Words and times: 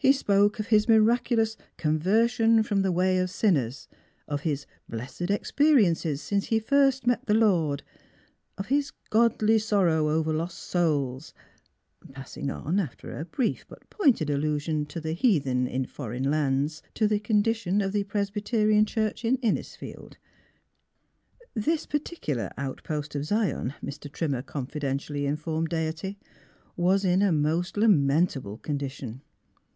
He 0.00 0.12
spoke 0.12 0.60
of 0.60 0.68
his 0.68 0.88
miraculous" 0.88 1.56
conversion 1.76 2.62
from 2.62 2.82
the 2.82 2.92
way 2.92 3.18
of 3.18 3.30
sin 3.30 3.54
ners," 3.54 3.88
of 4.28 4.42
his" 4.42 4.64
blessed 4.88 5.28
experiences 5.28 6.22
since 6.22 6.46
he 6.46 6.60
first 6.60 7.04
met 7.04 7.26
the 7.26 7.34
Lord," 7.34 7.82
of 8.56 8.68
his" 8.68 8.92
godly 9.10 9.58
sorrow 9.58 10.08
over 10.08 10.32
lost 10.32 10.60
souls;" 10.60 11.34
passing 12.12 12.48
on 12.48 12.78
after 12.78 13.18
a 13.18 13.24
brief 13.24 13.66
but 13.68 13.90
pointed 13.90 14.28
allu 14.28 14.60
sion 14.60 14.86
to 14.86 15.00
the 15.00 15.14
heathen 15.14 15.66
in 15.66 15.84
foreign 15.84 16.30
lands 16.30 16.80
to 16.94 17.08
the 17.08 17.18
condi 17.18 17.56
tion 17.56 17.80
of 17.80 17.90
the 17.92 18.04
Presbyterian 18.04 18.86
church 18.86 19.24
in 19.24 19.36
Innisfield. 19.38 20.14
This 21.54 21.86
particular 21.86 22.50
outpost 22.56 23.16
of 23.16 23.24
Zion, 23.24 23.74
Mr. 23.84 24.10
Trimmer 24.10 24.42
confidentially 24.42 25.26
informed 25.26 25.70
Deity, 25.70 26.20
was 26.76 27.04
in 27.04 27.20
a 27.20 27.32
most 27.32 27.76
lamentable 27.76 28.58
condition. 28.58 29.22